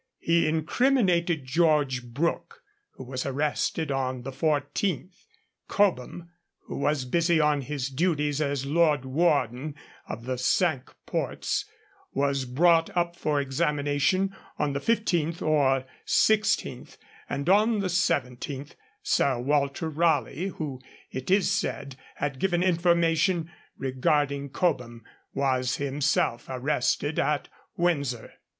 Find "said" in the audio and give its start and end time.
21.51-21.95